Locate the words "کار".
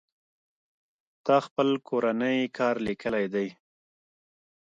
2.57-2.75